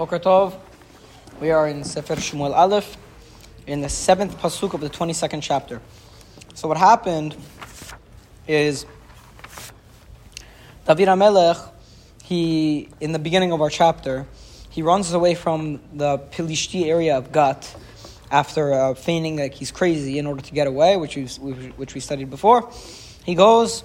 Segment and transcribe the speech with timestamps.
[0.00, 0.58] Boker.
[1.42, 2.96] We are in Sefer Shmuel Aleph,
[3.66, 5.82] in the seventh pasuk of the twenty-second chapter.
[6.54, 7.36] So what happened
[8.48, 8.86] is
[10.86, 11.70] David Amelech,
[12.22, 14.26] he in the beginning of our chapter,
[14.70, 17.76] he runs away from the Pilishti area of Gat
[18.30, 21.26] after uh, feigning like he's crazy in order to get away, which we
[21.76, 22.70] which we studied before.
[23.22, 23.84] He goes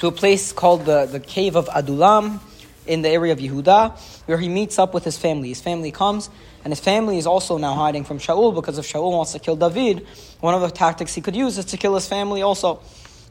[0.00, 2.40] to a place called the, the cave of Adulam
[2.86, 5.48] in the area of Yehuda, where he meets up with his family.
[5.48, 6.30] His family comes,
[6.64, 9.56] and his family is also now hiding from Shaul because if Shaul wants to kill
[9.56, 10.06] David,
[10.40, 12.80] one of the tactics he could use is to kill his family also.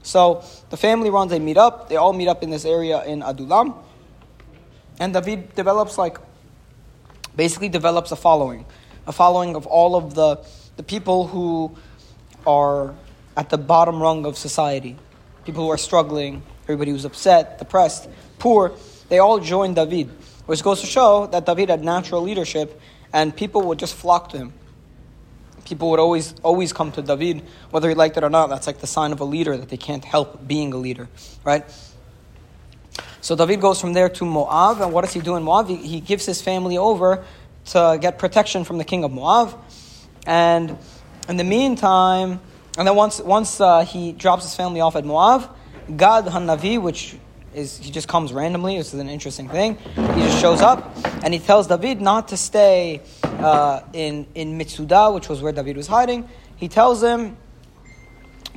[0.04, 3.22] So the family runs, they meet up, they all meet up in this area in
[3.22, 3.76] Adulam,
[5.00, 6.18] and David develops like,
[7.36, 8.66] basically develops a following,
[9.08, 10.46] a following of all of the,
[10.78, 11.76] the people who
[12.46, 12.94] are
[13.36, 14.96] at the bottom rung of society,
[15.44, 18.08] people who are struggling, everybody who's upset, depressed,
[18.40, 18.74] poor,
[19.10, 20.10] they all joined David,
[20.46, 22.80] which goes to show that David had natural leadership
[23.14, 24.54] and people would just flock to him.
[25.64, 28.48] People would always always come to David, whether he liked it or not.
[28.50, 31.08] That's like the sign of a leader that they can't help being a leader,
[31.44, 31.64] right?
[33.22, 35.68] So David goes from there to Moab, and what does he do in Moab?
[35.68, 37.26] He, gives his family over
[37.68, 39.58] to get protection from the king of Moab,
[40.28, 40.78] and
[41.28, 42.40] in the meantime,
[42.78, 45.50] and then once once uh, he drops his family off at Moab,
[45.98, 47.16] Gad Hanavi, which
[47.56, 48.78] is he just comes randomly.
[48.78, 49.78] This is an interesting thing.
[49.96, 55.14] He just shows up and he tells David not to stay uh, in in Mitsuda,
[55.14, 56.28] which was where David was hiding.
[56.58, 57.38] He tells him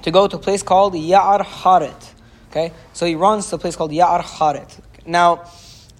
[0.03, 2.13] to go to a place called Ya'ar Haret.
[2.51, 4.81] Okay, so he runs to a place called Ya'ar Haret.
[5.07, 5.45] Now,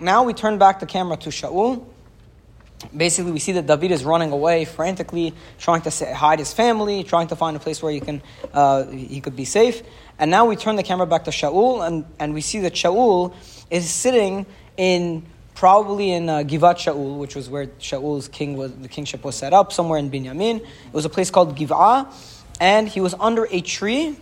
[0.01, 1.85] now we turn back the camera to Shaul.
[2.97, 7.27] Basically, we see that David is running away frantically, trying to hide his family, trying
[7.29, 9.83] to find a place where he can uh, he could be safe.
[10.19, 13.35] And now we turn the camera back to Shaul, and, and we see that Shaul
[13.71, 18.89] is sitting in probably in uh, Givat Shaul, which was where Shaul's king was, the
[18.89, 20.61] kingship was set up, somewhere in Binyamin.
[20.61, 22.07] It was a place called Giv'ah,
[22.61, 24.17] and he was under a tree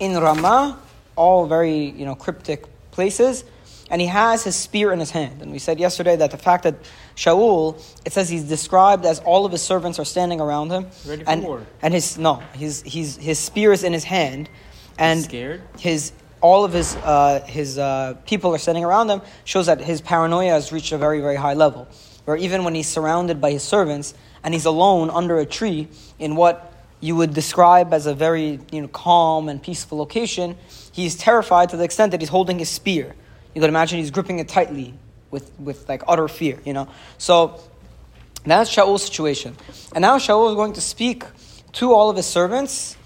[0.00, 0.78] in Ramah,
[1.14, 3.44] all very you know cryptic places,
[3.88, 5.42] and he has his spear in his hand.
[5.42, 6.74] And we said yesterday that the fact that
[7.20, 11.22] Shaul, it says he's described as all of his servants are standing around him, Ready
[11.24, 11.66] for and war.
[11.82, 14.48] and his no, his he's his spear is in his hand,
[14.98, 15.60] and scared?
[15.78, 20.00] his all of his uh, his uh, people are standing around him shows that his
[20.00, 21.86] paranoia has reached a very very high level.
[22.24, 25.88] Where even when he's surrounded by his servants and he's alone under a tree
[26.18, 30.56] in what you would describe as a very you know calm and peaceful location,
[30.90, 33.14] he's terrified to the extent that he's holding his spear.
[33.54, 34.94] You could imagine he's gripping it tightly
[35.30, 36.58] with with like utter fear.
[36.64, 37.60] You know, so
[38.44, 39.56] that's Shaul's situation.
[39.94, 41.24] And now Shaul is going to speak
[41.72, 42.96] to all of his servants.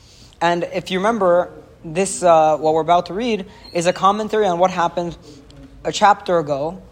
[0.40, 1.52] And if you remember,
[1.84, 5.16] this, uh, what we're about to read, is a commentary on what happened
[5.84, 6.82] a chapter ago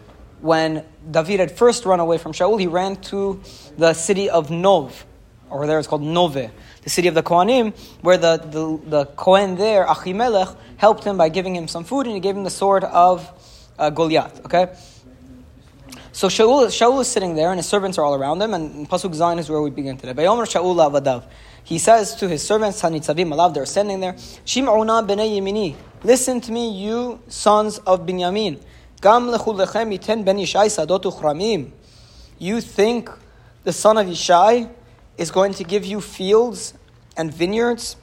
[0.41, 2.59] when David had first run away from Shaul.
[2.59, 3.41] He ran to
[3.77, 5.05] the city of Nov,
[5.49, 6.51] or there it's called Nove,
[6.83, 11.29] the city of the Kohanim, where the, the, the Kohen there, Achimelech, helped him by
[11.29, 13.29] giving him some food and he gave him the sword of
[13.79, 14.45] uh, Goliath.
[14.45, 14.75] Okay?
[16.15, 19.15] So Shaul, Shaul is sitting there, and his servants are all around him, and Pasuk
[19.15, 20.13] Zayin is where we begin today.
[20.13, 21.23] Bayomer Shaul avadav.
[21.63, 25.75] He says to his servants, Hanitzavim alav, they're standing there, Shim'una b'nei yemini.
[26.03, 28.61] Listen to me, you sons of Binyamin.
[29.01, 31.71] Gam lechullechem iten ben Yishai sadot uchramim.
[32.37, 33.09] You think
[33.63, 34.69] the son of Yishai
[35.17, 36.75] is going to give you fields
[37.17, 37.95] and vineyards?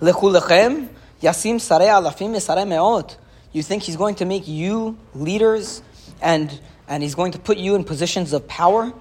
[0.00, 0.90] Lechullechem
[1.20, 3.16] yasim sarei alafim v'sarei meot.
[3.50, 5.82] You think he's going to make you leaders
[6.20, 8.92] and, and he's going to put you in positions of power.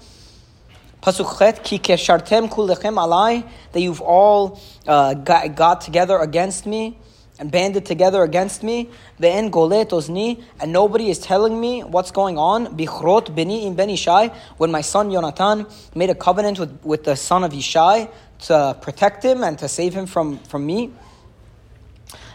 [1.02, 6.98] Pasuk chet, ki alai, that you've all uh, got, got together against me
[7.40, 8.90] and banded together against me.
[9.20, 12.78] Ve'en and nobody is telling me what's going on.
[12.78, 18.10] Bichrot im when my son Yonatan made a covenant with, with the son of Ishai
[18.40, 20.92] to protect him and to save him from, from me.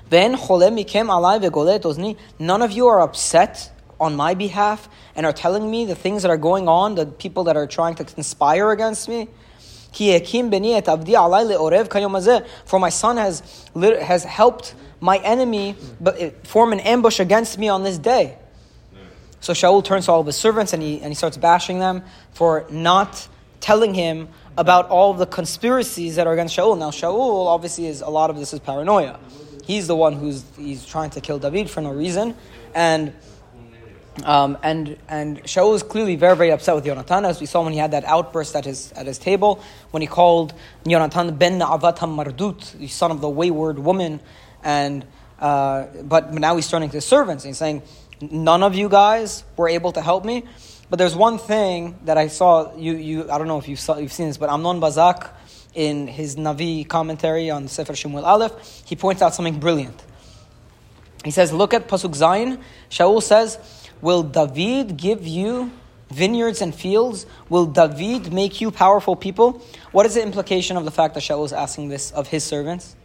[0.09, 0.35] Then
[2.39, 3.72] None of you are upset
[4.03, 7.45] on my behalf and are telling me the things that are going on, the people
[7.45, 9.29] that are trying to conspire against me.
[12.65, 13.43] For my son has,
[13.75, 15.77] has helped my enemy
[16.45, 18.39] form an ambush against me on this day.
[19.41, 22.05] So Shaul turns to all of his servants and he, and he starts bashing them
[22.33, 23.29] for not
[23.61, 26.79] telling him about all the conspiracies that are against Shaul.
[26.79, 29.19] Now Shaul obviously is a lot of this is paranoia.
[29.65, 32.35] He's the one who's he's trying to kill David for no reason,
[32.75, 33.13] and
[34.25, 37.73] um, and and Shaul is clearly very very upset with Yonatan, as we saw when
[37.73, 40.55] he had that outburst at his at his table when he called
[40.85, 44.21] Yonatan ben Avat Mardut, the son of the wayward woman,
[44.63, 45.05] and
[45.41, 47.83] uh, but now he's turning to his servants and he's saying.
[48.31, 50.45] none of you guys were able to help me.
[50.91, 52.75] But there's one thing that I saw.
[52.77, 55.31] You, you I don't know if you saw, you've seen this, but Amnon Bazak
[55.75, 58.53] in his Navi commentary on Sefer Shemuel Aleph,
[58.85, 60.01] he points out something brilliant.
[61.25, 62.61] He says, look at Pasuk Zayin.
[62.91, 63.59] Shaul says,
[64.01, 65.71] Will David give you
[66.11, 67.25] vineyards and fields?
[67.49, 69.63] Will David make you powerful people?
[69.93, 72.97] What is the implication of the fact that Shaul is asking this of his servants?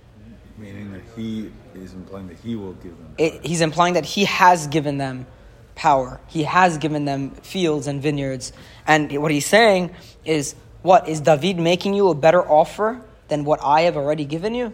[0.58, 3.14] Meaning that he is implying that he will give them.
[3.19, 5.28] It, he's implying that he has given them
[5.75, 6.20] power.
[6.28, 8.52] He has given them fields and vineyards.
[8.88, 9.94] And what he's saying
[10.25, 11.08] is, what?
[11.08, 14.74] Is David making you a better offer than what I have already given you?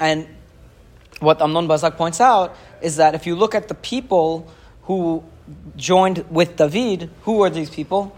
[0.00, 0.26] And
[1.20, 4.50] what Amnon Bazak points out is that if you look at the people
[4.82, 5.24] who
[5.76, 8.16] joined with David, who were these people?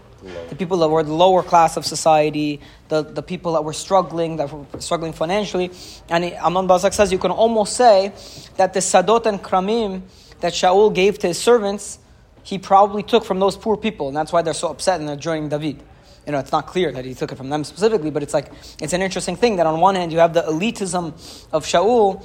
[0.49, 2.59] The people that were the lower class of society,
[2.89, 5.71] the, the people that were struggling, that were struggling financially.
[6.09, 8.11] And Amnon Bazak says you can almost say
[8.57, 10.01] that the Sadot and Kramim
[10.41, 11.99] that Shaul gave to his servants,
[12.43, 14.09] he probably took from those poor people.
[14.09, 15.81] And that's why they're so upset and they're joining David.
[16.25, 18.51] You know, it's not clear that he took it from them specifically, but it's like,
[18.81, 21.13] it's an interesting thing that on one hand you have the elitism
[21.51, 22.23] of Shaul,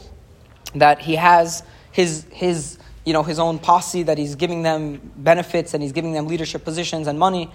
[0.75, 1.63] that he has
[1.93, 6.13] his, his, you know, his own posse, that he's giving them benefits and he's giving
[6.13, 7.51] them leadership positions and money.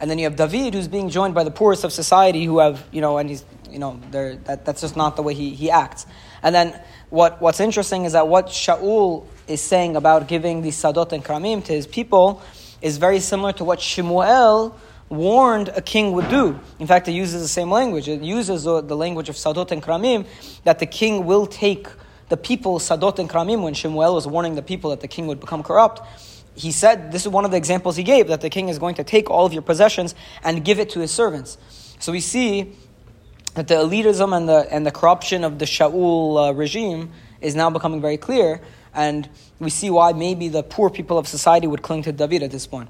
[0.00, 2.84] And then you have David, who's being joined by the poorest of society, who have,
[2.90, 6.06] you know, and he's, you know, that, that's just not the way he, he acts.
[6.42, 6.78] And then
[7.10, 11.64] what, what's interesting is that what Shaul is saying about giving the Sadot and Kramim
[11.64, 12.42] to his people
[12.82, 14.76] is very similar to what Shemuel
[15.08, 16.58] warned a king would do.
[16.78, 18.08] In fact, it uses the same language.
[18.08, 20.26] It uses the, language of Sadot and Kramim,
[20.64, 21.86] that the king will take
[22.28, 25.40] the people, Sadot and Kramim, when Shemuel was warning the people that the king would
[25.40, 26.00] become corrupt,
[26.54, 28.94] he said, this is one of the examples he gave, that the king is going
[28.96, 31.58] to take all of your possessions and give it to his servants.
[31.98, 32.72] So we see
[33.54, 37.10] that the elitism and the, and the corruption of the Shaul uh, regime
[37.40, 38.60] is now becoming very clear,
[38.94, 39.28] and
[39.58, 42.66] we see why maybe the poor people of society would cling to David at this
[42.66, 42.88] point.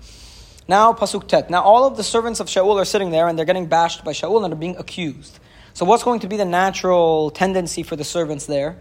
[0.66, 1.50] Now, Pasuk Tet.
[1.50, 4.12] Now, all of the servants of Shaul are sitting there and they're getting bashed by
[4.12, 5.38] Shaul and are being accused.
[5.74, 8.78] So, what's going to be the natural tendency for the servants there?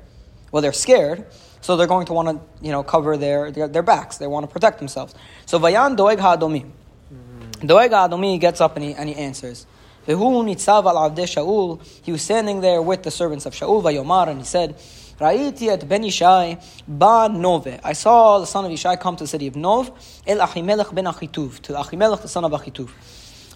[0.53, 1.25] Well, they're scared,
[1.61, 4.17] so they're going to want to, you know, cover their, their, their backs.
[4.17, 5.15] They want to protect themselves.
[5.47, 6.61] So, Vayan Doeg Ha'adomi.
[6.61, 7.65] Mm-hmm.
[7.65, 9.65] Doeg Ha'adomi gets up and he, and he answers.
[10.05, 10.61] He was
[12.21, 14.75] standing there with the servants of Shaul, Vayomar, and he said,
[15.17, 17.79] Ra'iti et ben Ishai ba Nove.
[17.83, 19.89] I saw the son of Ishai come to the city of Nov,
[20.27, 22.91] el Achimelech ben Achituv, to Achimelech the son of Achituv.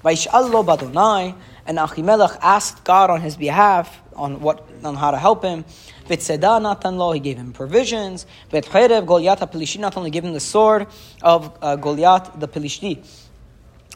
[0.04, 1.36] Vayish'al lo badonai,
[1.67, 5.65] and Achimelech asked God on his behalf on what on how to help him.
[6.09, 8.27] V'tzeda natan lo, he gave him provisions.
[8.51, 10.87] V'tcherev Goliath ha-Pelishti natan, he gave him the sword
[11.23, 13.05] of uh, Goliath the Pelishti.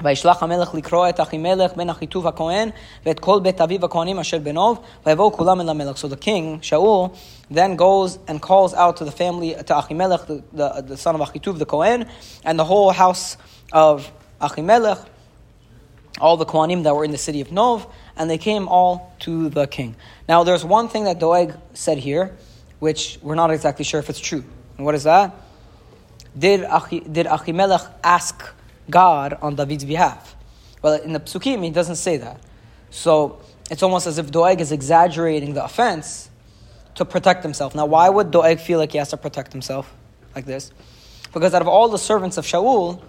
[0.02, 2.68] וישלח המלך לקרוא את אחימלך בן אחיטוב הכהן
[3.06, 5.96] ואת כל בית אביו הכהנים אשר בנוב ויבואו כולם אל המלך.
[5.96, 7.16] So the king, Shaul,
[7.50, 11.20] then goes and calls out to the family, to Achimelech, the, the, the son of
[11.22, 12.06] Achituv, the Kohen,
[12.44, 13.38] and the whole house
[13.72, 15.02] of Achimelech,
[16.19, 19.49] all the Kohanim that were in the city of Nov, and they came all to
[19.49, 19.95] the king.
[20.27, 22.35] Now there's one thing that Doeg said here,
[22.79, 24.43] which we're not exactly sure if it's true.
[24.77, 25.33] And what is that?
[26.37, 28.43] Did, Achi, did Achimelech ask
[28.91, 30.35] God on David's behalf.
[30.81, 32.39] Well, in the psukim, he doesn't say that.
[32.89, 36.29] So it's almost as if Doeg is exaggerating the offense
[36.95, 37.73] to protect himself.
[37.73, 39.91] Now, why would Doeg feel like he has to protect himself
[40.35, 40.71] like this?
[41.33, 43.01] Because out of all the servants of Shaul,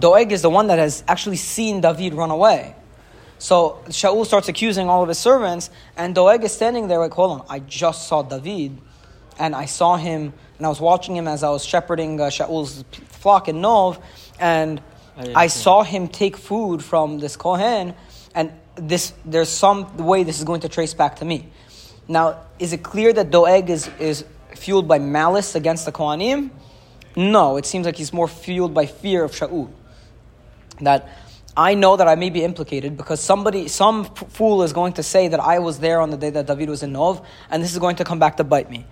[0.00, 2.74] Doeg is the one that has actually seen David run away.
[3.38, 7.40] So Shaul starts accusing all of his servants, and Doeg is standing there like, hold
[7.40, 8.76] on, I just saw David,
[9.38, 12.84] and I saw him, and I was watching him as I was shepherding uh, Shaul's
[13.08, 13.98] flock in Nov,
[14.40, 14.82] and
[15.34, 17.94] I saw him take food from this Kohen,
[18.34, 21.48] and this there's some way this is going to trace back to me.
[22.06, 24.24] Now, is it clear that Doeg is, is
[24.54, 26.50] fueled by malice against the Kohanim?
[27.16, 29.70] No, it seems like he's more fueled by fear of Shaul.
[30.80, 31.08] That
[31.56, 35.28] I know that I may be implicated because somebody, some fool is going to say
[35.28, 37.78] that I was there on the day that David was in Nov, and this is
[37.78, 38.86] going to come back to bite me.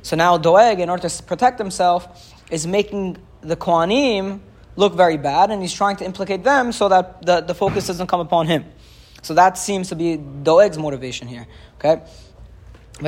[0.00, 4.40] So now Doeg, in order to protect himself, is making the Kohanim
[4.76, 8.06] look very bad, and he's trying to implicate them so that the, the focus doesn't
[8.06, 8.64] come upon him.
[9.22, 11.46] So that seems to be Doeg's motivation here.
[11.78, 12.02] Okay?
[12.98, 13.04] So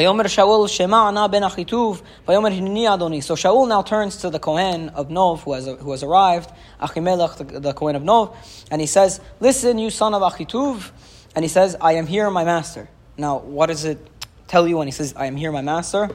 [3.35, 7.61] Shaul now turns to the Kohen of Nov who has, who has arrived, Achimelech, the,
[7.61, 8.37] the Kohen of Nov,
[8.71, 10.91] and he says, Listen, you son of Achituv.
[11.35, 12.89] And he says, I am here, my master.
[13.17, 13.99] Now, what does it
[14.47, 16.11] tell you when he says, I am here, my master?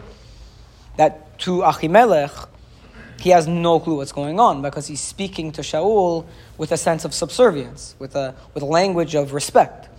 [0.97, 2.49] That to Achimelech,
[3.19, 6.27] he has no clue what's going on because he's speaking to Shaul
[6.57, 9.89] with a sense of subservience, with a, with a language of respect.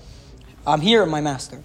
[0.65, 1.63] I'm here, my master.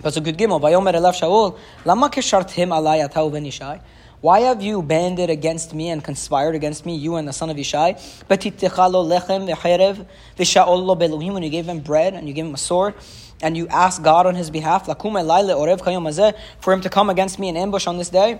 [0.00, 3.80] Pasuk Gimel, Vayomer Elav Shaul, Lama keshartim alay atau v'nishai?
[4.20, 7.56] Why have you banded against me and conspired against me, you and the son of
[7.56, 7.94] Yishai?
[8.28, 12.46] Betittecha lo lechem v'cherev v'sha'ol lo be'elohim, when you gave him bread and you gave
[12.46, 12.94] him a sword,
[13.42, 16.88] and you asked God on his behalf, lakum elai le'orev kayom hazeh, for him to
[16.88, 18.38] come against me in ambush on this day?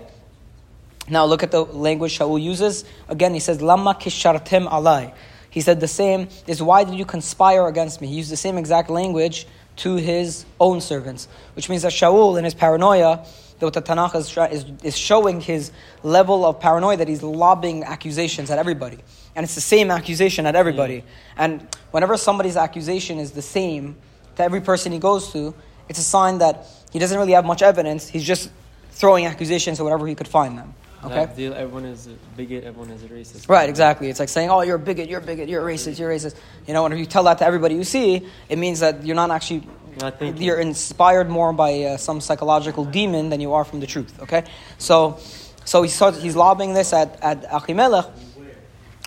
[1.09, 2.85] Now look at the language Shaul uses.
[3.09, 5.13] Again, he says, Lama kishartem alai.
[5.49, 8.07] He said the same is why did you conspire against me?
[8.07, 9.47] He used the same exact language
[9.79, 13.25] to his own servants, which means that Shaul, in his paranoia,
[13.59, 15.71] what the Tanakh is, is, is showing his
[16.03, 18.97] level of paranoia that he's lobbing accusations at everybody.
[19.35, 20.95] And it's the same accusation at everybody.
[20.95, 21.01] Yeah.
[21.37, 23.95] And whenever somebody's accusation is the same
[24.35, 25.53] to every person he goes to,
[25.87, 28.07] it's a sign that he doesn't really have much evidence.
[28.07, 28.49] He's just
[28.91, 30.73] throwing accusations or whatever he could find them.
[31.03, 31.29] Okay.
[31.35, 32.63] Deal, everyone is a bigot.
[32.63, 33.49] Everyone is a racist.
[33.49, 33.69] Right.
[33.69, 34.09] Exactly.
[34.09, 35.09] It's like saying, "Oh, you're a bigot.
[35.09, 35.47] You're a bigot.
[35.47, 35.97] You're a racist.
[35.97, 36.35] You're a racist."
[36.67, 39.31] You know, when you tell that to everybody you see, it means that you're not
[39.31, 39.67] actually.
[40.01, 44.21] Not you're inspired more by uh, some psychological demon than you are from the truth.
[44.21, 44.43] Okay.
[44.77, 45.19] So,
[45.65, 48.09] so he starts, he's lobbing this at at Achimelech.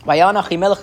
[0.04, 0.80] Achimelech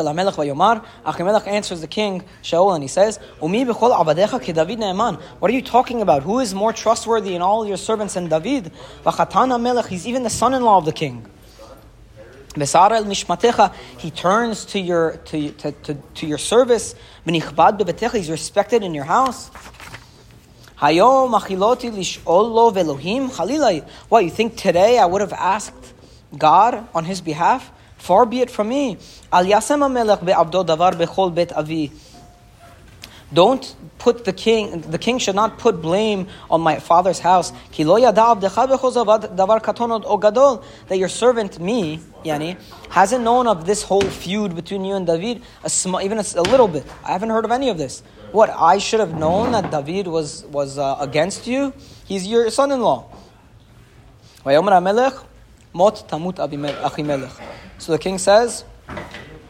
[1.47, 5.61] answers the king Shaul and he says, "Umi b'chol avadecha David ne'eman." What are you
[5.61, 6.23] talking about?
[6.23, 8.71] Who is more trustworthy in all your servants than David?
[9.03, 9.87] V'chatan Melech.
[9.87, 11.25] He's even the son-in-law of the king.
[12.53, 13.73] Besara el mishmatecha.
[13.97, 16.95] He turns to your to, to, to, to your service.
[17.27, 18.15] V'nichbad bebetecha.
[18.15, 19.51] He's respected in your house.
[20.79, 23.29] Hayom achiloti lish'ol lo velohim.
[24.07, 25.93] What you think today I would have asked
[26.37, 27.69] God on his behalf?
[27.99, 28.97] Far be it from me.
[29.31, 31.91] Al yasem melech be'abdo davar bechol bet avi.
[33.31, 37.51] Don't put the king, the king should not put blame on my father's house.
[37.71, 37.77] That
[40.91, 42.57] your servant, me, yani,
[42.89, 46.41] hasn't known of this whole feud between you and David, a small, even a, a
[46.41, 46.83] little bit.
[47.03, 48.01] I haven't heard of any of this.
[48.31, 51.71] What, I should have known that David was, was uh, against you?
[52.05, 53.11] He's your son in law.
[57.79, 58.63] So the king says,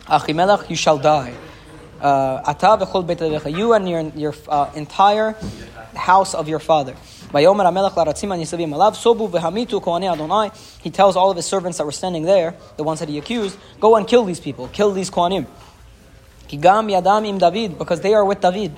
[0.06, 1.34] Achimelech, you shall die.
[2.00, 2.56] Uh,
[3.50, 5.36] you and your, your uh, entire
[5.96, 6.96] house of your father.
[7.32, 7.46] He
[10.90, 13.96] tells all of his servants that were standing there, the ones that he accused, go
[13.96, 15.46] and kill these people, kill these Kohanim.
[16.50, 18.72] David, because they are with David.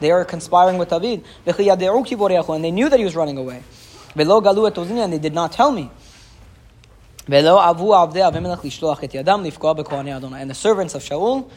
[0.00, 1.22] They are conspiring with David.
[1.46, 3.62] And they knew that he was running away.
[4.16, 5.90] And they did not tell me.
[7.26, 7.46] And
[10.50, 11.50] the servants of Shaul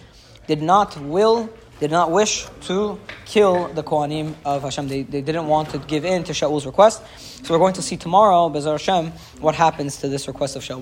[0.47, 4.87] did not will, did not wish to kill the Kohanim of Hashem.
[4.87, 7.01] They, they didn't want to give in to Shaul's request.
[7.17, 10.81] So we're going to see tomorrow, Bezar Hashem, what happens to this request of Shaul.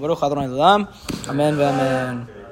[1.29, 1.53] Amen.
[1.53, 2.42] Amen.